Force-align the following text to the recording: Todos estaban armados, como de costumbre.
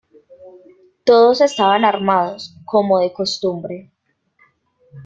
Todos 1.03 1.41
estaban 1.41 1.85
armados, 1.85 2.55
como 2.65 2.97
de 3.01 3.13
costumbre. 3.13 3.91